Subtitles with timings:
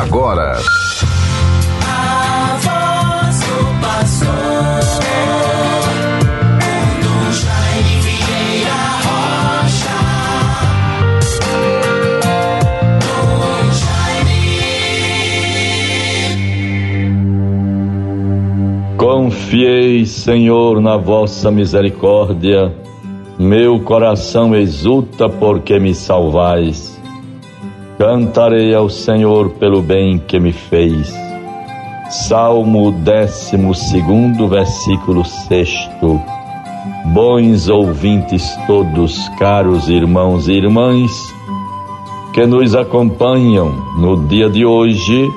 [0.00, 0.58] agora.
[18.96, 22.74] Confiei, Senhor, na vossa misericórdia.
[23.38, 26.93] Meu coração exulta porque me salvais.
[27.98, 31.14] Cantarei ao Senhor pelo bem que me fez.
[32.10, 33.56] Salmo 12,
[34.48, 35.70] versículo 6.
[37.14, 41.12] Bons ouvintes todos, caros irmãos e irmãs,
[42.32, 45.30] que nos acompanham no dia de hoje,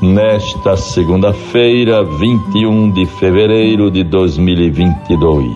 [0.00, 5.54] nesta segunda-feira, 21 de fevereiro de 2022.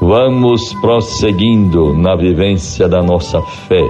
[0.00, 3.86] Vamos prosseguindo na vivência da nossa fé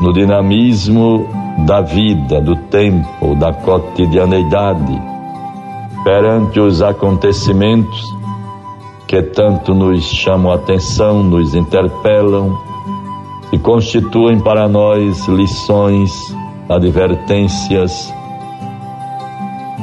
[0.00, 1.26] no dinamismo
[1.66, 5.00] da vida, do tempo, da cotidianeidade,
[6.04, 8.04] perante os acontecimentos
[9.06, 12.58] que tanto nos chamam a atenção, nos interpelam
[13.52, 16.12] e constituem para nós lições,
[16.68, 18.12] advertências,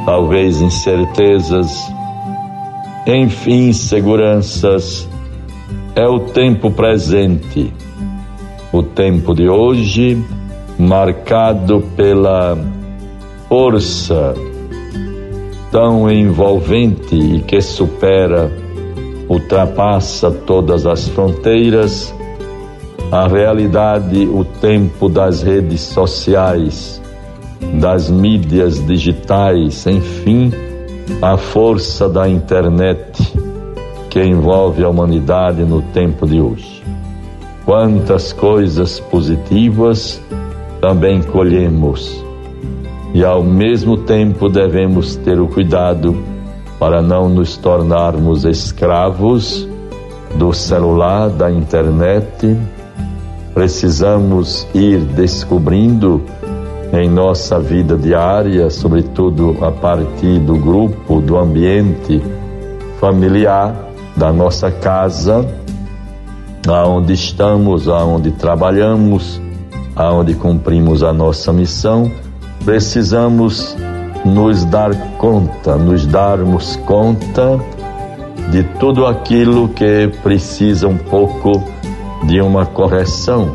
[0.06, 1.92] talvez incertezas,
[3.08, 5.10] enfim, seguranças.
[5.96, 7.72] É o tempo presente
[8.74, 10.20] o tempo de hoje,
[10.80, 12.58] marcado pela
[13.48, 14.34] força
[15.72, 18.52] tão envolvente e que supera,
[19.30, 22.14] ultrapassa todas as fronteiras,
[23.12, 27.00] a realidade, o tempo das redes sociais,
[27.80, 30.52] das mídias digitais, enfim,
[31.22, 33.22] a força da internet
[34.10, 36.83] que envolve a humanidade no tempo de hoje.
[37.66, 40.22] Quantas coisas positivas
[40.82, 42.24] também colhemos,
[43.14, 46.18] e ao mesmo tempo devemos ter o cuidado
[46.78, 49.66] para não nos tornarmos escravos
[50.36, 52.58] do celular, da internet.
[53.54, 56.22] Precisamos ir descobrindo
[56.92, 62.22] em nossa vida diária, sobretudo a partir do grupo, do ambiente
[63.00, 63.74] familiar,
[64.18, 65.63] da nossa casa,
[66.68, 69.42] aonde estamos, aonde trabalhamos,
[69.96, 72.12] aonde cumprimos a nossa missão,
[72.64, 73.76] precisamos
[74.26, 77.60] nos dar conta, nos darmos conta
[78.52, 81.64] de tudo aquilo que precisa um pouco
[82.26, 83.52] de uma correção,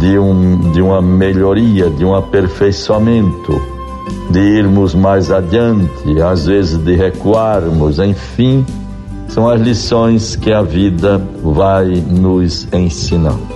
[0.00, 3.62] de, um, de uma melhoria, de um aperfeiçoamento,
[4.30, 8.64] de irmos mais adiante, às vezes de recuarmos, enfim
[9.34, 13.48] são as lições que a vida vai nos ensinando.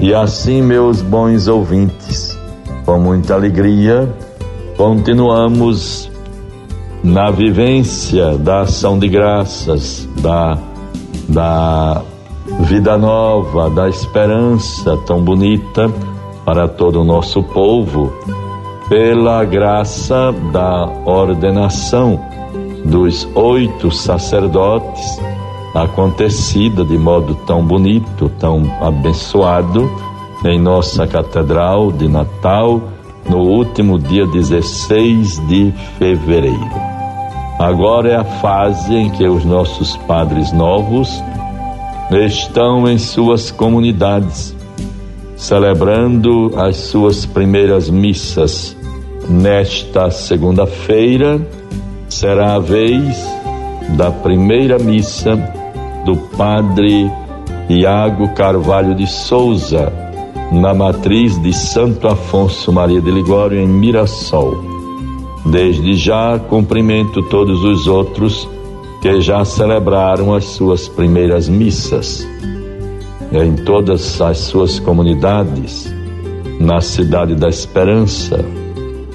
[0.00, 2.36] E assim, meus bons ouvintes,
[2.84, 4.12] com muita alegria,
[4.76, 6.10] continuamos
[7.04, 10.58] na vivência da ação de graças, da,
[11.28, 12.02] da
[12.62, 15.88] vida nova, da esperança tão bonita
[16.44, 18.12] para todo o nosso povo,
[18.88, 22.20] pela graça da ordenação
[22.86, 25.20] dos oito sacerdotes,
[25.74, 29.90] acontecida de modo tão bonito, tão abençoado,
[30.44, 32.80] em nossa Catedral de Natal,
[33.28, 36.70] no último dia 16 de fevereiro.
[37.58, 41.10] Agora é a fase em que os nossos padres novos
[42.10, 44.54] estão em suas comunidades,
[45.36, 48.76] celebrando as suas primeiras missas
[49.28, 51.40] nesta segunda-feira
[52.16, 53.14] será a vez
[53.94, 55.36] da primeira missa
[56.06, 57.10] do Padre
[57.68, 59.92] Iago Carvalho de Souza,
[60.50, 64.56] na matriz de Santo Afonso Maria de Ligório, em Mirassol.
[65.44, 68.48] Desde já cumprimento todos os outros
[69.02, 72.26] que já celebraram as suas primeiras missas
[73.30, 75.94] em todas as suas comunidades,
[76.58, 78.42] na cidade da Esperança,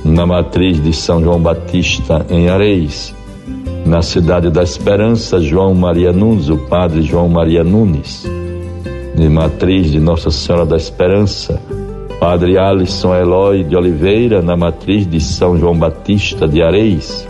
[0.04, 3.16] na matriz de São João Batista em Areis,
[3.86, 8.26] na cidade da Esperança, João Maria Nunes, o padre João Maria Nunes,
[9.16, 11.62] de matriz de Nossa Senhora da Esperança,
[12.20, 17.28] padre Alisson Eloy de Oliveira, na matriz de São João Batista de Areis,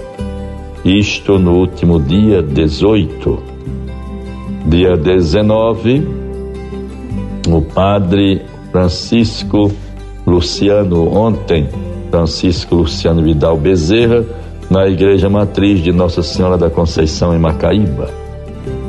[0.83, 3.51] isto no último dia 18.
[4.67, 6.07] Dia 19,
[7.47, 8.41] o padre
[8.71, 9.71] Francisco
[10.25, 11.67] Luciano, ontem,
[12.11, 14.23] Francisco Luciano Vidal Bezerra,
[14.69, 18.09] na Igreja Matriz de Nossa Senhora da Conceição em Macaíba.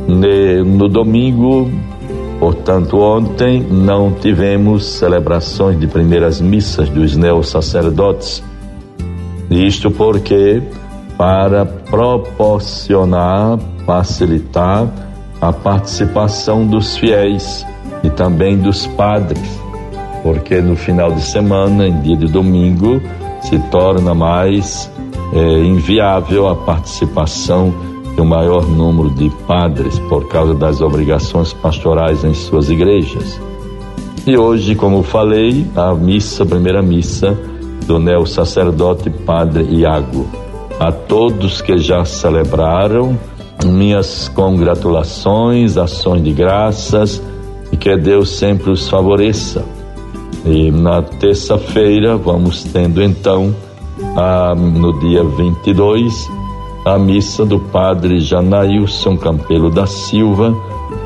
[0.07, 1.71] No domingo,
[2.43, 8.43] Portanto, ontem não tivemos celebrações de primeiras missas dos neos-sacerdotes.
[9.49, 10.61] Isto porque,
[11.17, 14.89] para proporcionar, facilitar
[15.41, 17.65] a participação dos fiéis
[18.03, 19.62] e também dos padres,
[20.23, 23.01] porque no final de semana, em dia de domingo,
[23.43, 24.91] se torna mais
[25.33, 27.75] é, inviável a participação
[28.15, 33.41] de um maior número de padres por causa das obrigações pastorais em suas igrejas.
[34.27, 37.37] E hoje, como falei, a missa, a primeira missa
[37.87, 40.27] do neo sacerdote Padre Iago.
[40.79, 43.19] A todos que já celebraram,
[43.65, 47.23] minhas congratulações, ações de graças
[47.71, 49.65] e que Deus sempre os favoreça.
[50.45, 53.55] E na terça-feira vamos tendo então,
[54.17, 56.31] a, no dia 22,
[56.85, 60.55] a missa do Padre Janailson Campelo da Silva,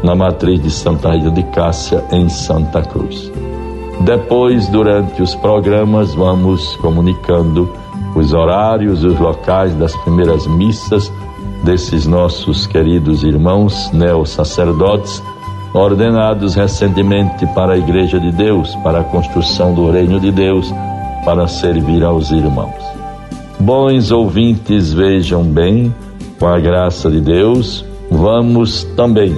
[0.03, 3.31] na matriz de Santa Rita de Cássia, em Santa Cruz.
[4.01, 7.71] Depois, durante os programas, vamos comunicando
[8.15, 11.13] os horários os locais das primeiras missas
[11.63, 15.23] desses nossos queridos irmãos neo-sacerdotes,
[15.77, 20.73] ordenados recentemente para a Igreja de Deus, para a construção do Reino de Deus,
[21.25, 22.75] para servir aos irmãos.
[23.61, 25.95] Bons ouvintes, vejam bem,
[26.39, 29.37] com a graça de Deus, vamos também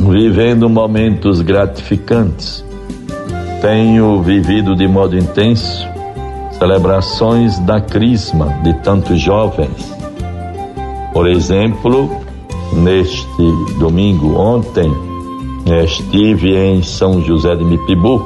[0.00, 2.64] vivendo momentos gratificantes.
[3.60, 5.86] Tenho vivido de modo intenso
[6.58, 9.92] celebrações da Crisma de tantos jovens.
[11.12, 12.10] Por exemplo,
[12.72, 13.26] neste
[13.78, 15.11] domingo, ontem,
[15.66, 18.24] estive em São José de Mipibu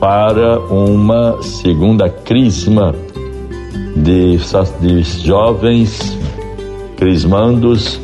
[0.00, 2.94] para uma segunda Crisma
[3.96, 4.38] de,
[4.80, 6.16] de jovens
[6.96, 8.00] crismandos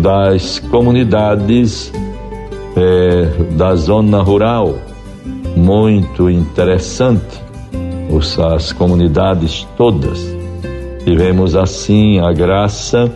[0.00, 1.92] das comunidades
[2.76, 4.74] é, da zona rural.
[5.56, 7.42] Muito interessante,
[8.54, 10.20] as comunidades todas.
[11.04, 13.10] Tivemos assim a graça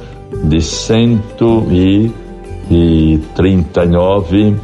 [0.44, 0.60] de
[2.68, 4.56] 139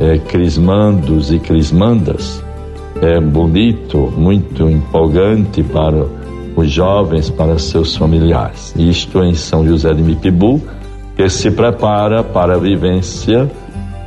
[0.00, 2.42] é, crismandos e crismandas.
[3.00, 6.06] É bonito, muito empolgante para
[6.56, 8.74] os jovens, para seus familiares.
[8.76, 10.60] Isto em São José de Mipibu,
[11.14, 13.50] que se prepara para a vivência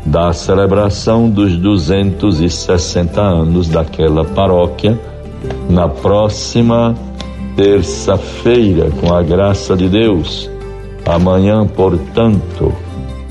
[0.05, 4.99] da celebração dos 260 anos daquela paróquia
[5.69, 6.95] na próxima
[7.55, 10.49] terça-feira, com a graça de Deus.
[11.05, 12.73] Amanhã, portanto,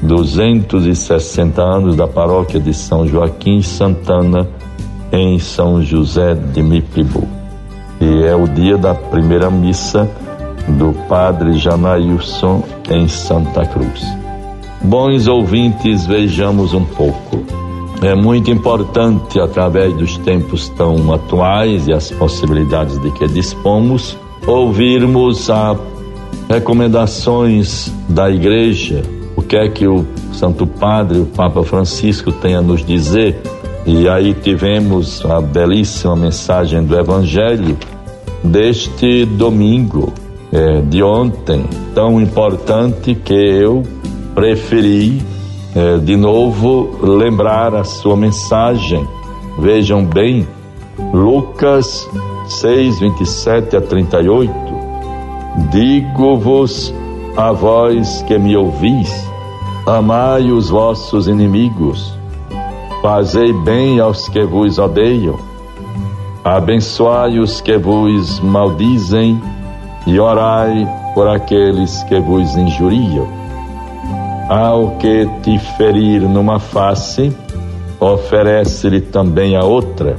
[0.02, 4.48] 260 anos da paróquia de São Joaquim Santana,
[5.12, 7.38] em São José de Mipibu
[8.00, 10.08] e é o dia da primeira missa
[10.68, 14.04] do Padre Janailson em Santa Cruz.
[14.82, 17.42] Bons ouvintes, vejamos um pouco.
[18.00, 24.16] É muito importante, através dos tempos tão atuais e as possibilidades de que dispomos,
[24.46, 25.76] ouvirmos as
[26.48, 29.02] recomendações da Igreja,
[29.56, 33.40] o que o Santo Padre, o Papa Francisco, tem a nos dizer
[33.86, 37.76] e aí tivemos a belíssima mensagem do Evangelho
[38.44, 40.12] deste domingo,
[40.52, 41.64] é, de ontem,
[41.94, 43.82] tão importante que eu
[44.34, 45.22] preferi
[45.74, 49.06] é, de novo lembrar a sua mensagem.
[49.58, 50.46] Vejam bem,
[51.12, 52.06] Lucas
[52.46, 54.52] 6, 27 a 38.
[55.70, 56.94] Digo-vos
[57.36, 59.28] a vós que me ouvis,
[59.88, 62.18] amai os vossos inimigos
[63.00, 65.38] Fazei bem aos que vos odeiam,
[66.42, 69.40] abençoai os que vos maldizem
[70.04, 73.28] e orai por aqueles que vos injuriam.
[74.48, 77.32] Ao que te ferir numa face,
[78.00, 80.16] oferece-lhe também a outra.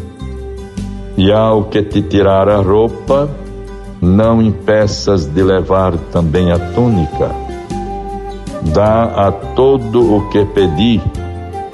[1.17, 3.29] E ao que te tirar a roupa,
[4.01, 7.48] não impeças de levar também a túnica.
[8.61, 11.01] Dá a todo o que pedir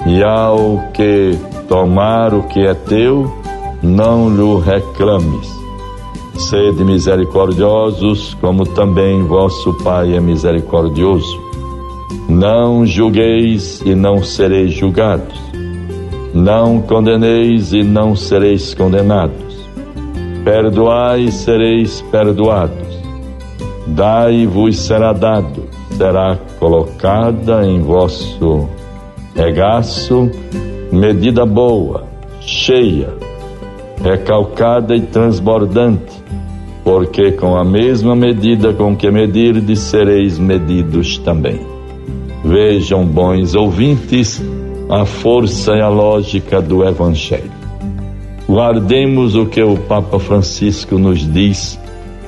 [0.06, 1.38] e ao que
[1.68, 3.32] tomar o que é teu,
[3.82, 5.56] não lhe reclames.
[6.38, 11.42] Sede misericordiosos, como também vosso Pai é misericordioso.
[12.30, 15.40] Não julgueis e não sereis julgados.
[16.34, 19.56] Não condeneis e não sereis condenados.
[20.44, 23.00] Perdoai e sereis perdoados.
[23.88, 28.68] Dai-vos será dado, será colocada em vosso
[29.36, 30.32] regaço,
[30.92, 32.06] medida boa,
[32.42, 33.14] cheia,
[34.04, 36.24] recalcada e transbordante,
[36.84, 41.60] porque com a mesma medida com que medirdes sereis medidos também.
[42.44, 44.44] Vejam, bons ouvintes,
[44.90, 47.52] a força e a lógica do Evangelho.
[48.50, 51.80] Guardemos o que o Papa Francisco nos diz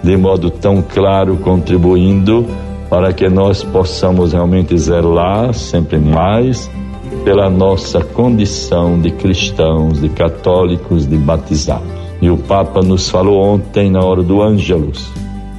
[0.04, 2.46] de modo tão claro, contribuindo
[2.90, 6.70] para que nós possamos realmente zelar sempre mais
[7.24, 11.88] pela nossa condição de cristãos, de católicos, de batizados.
[12.22, 15.12] E o Papa nos falou ontem na hora do Ângelus,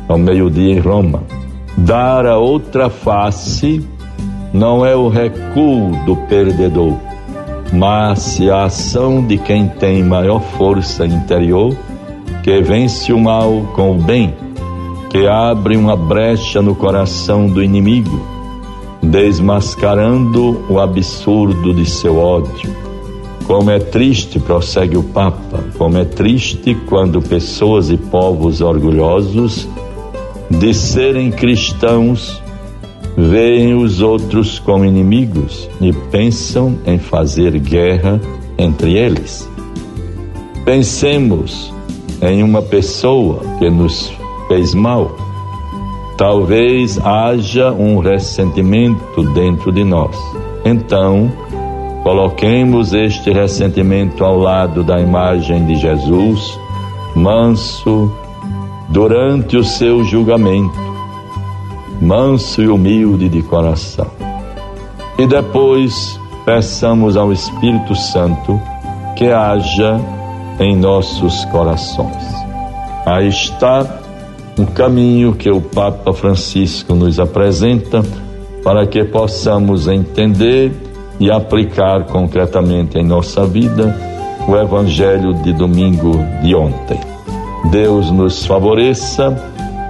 [0.08, 1.22] ao meio-dia em Roma.
[1.76, 3.86] Dar a outra face
[4.52, 6.94] não é o recuo do perdedor,
[7.72, 11.76] mas a ação de quem tem maior força interior,
[12.42, 14.34] que vence o mal com o bem,
[15.10, 18.20] que abre uma brecha no coração do inimigo,
[19.02, 22.70] desmascarando o absurdo de seu ódio.
[23.46, 29.66] Como é triste, prossegue o Papa, como é triste quando pessoas e povos orgulhosos
[30.50, 32.42] de serem cristãos
[33.16, 38.20] veem os outros como inimigos e pensam em fazer guerra
[38.56, 39.48] entre eles.
[40.64, 41.72] Pensemos
[42.20, 44.12] em uma pessoa que nos
[44.48, 45.10] fez mal.
[46.16, 50.16] Talvez haja um ressentimento dentro de nós.
[50.64, 51.30] Então,
[52.02, 56.58] coloquemos este ressentimento ao lado da imagem de Jesus,
[57.14, 58.10] manso,
[58.88, 60.88] durante o seu julgamento
[62.00, 64.06] manso e humilde de coração.
[65.18, 68.60] E depois peçamos ao Espírito Santo
[69.16, 70.00] que haja
[70.60, 72.24] em nossos corações.
[73.04, 73.84] Aí está
[74.58, 78.02] o caminho que o Papa Francisco nos apresenta
[78.62, 80.72] para que possamos entender
[81.20, 83.96] e aplicar concretamente em nossa vida
[84.46, 86.12] o Evangelho de domingo
[86.42, 86.98] de ontem.
[87.70, 89.36] Deus nos favoreça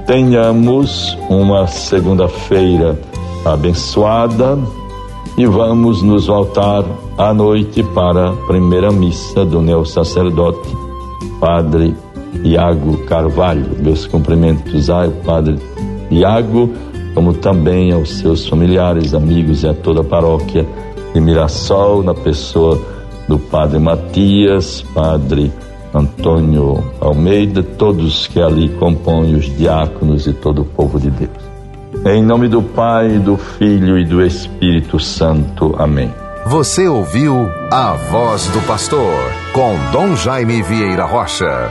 [0.09, 2.99] tenhamos uma segunda-feira
[3.45, 4.59] abençoada
[5.37, 6.83] e vamos nos voltar
[7.19, 10.75] à noite para a primeira missa do neo sacerdote
[11.39, 11.95] Padre
[12.45, 13.67] Iago Carvalho.
[13.79, 15.59] Meus cumprimentos ao Padre
[16.11, 16.73] Iago,
[17.15, 20.67] como também aos seus familiares, amigos e a toda a paróquia
[21.13, 22.81] de Mirassol, na pessoa
[23.29, 25.53] do Padre Matias, Padre
[25.95, 31.49] Antônio Almeida, todos que ali compõem os diáconos e todo o povo de Deus.
[32.07, 35.75] Em nome do Pai, do Filho e do Espírito Santo.
[35.79, 36.13] Amém.
[36.47, 37.35] Você ouviu
[37.71, 39.13] a voz do pastor
[39.53, 41.71] com Dom Jaime Vieira Rocha.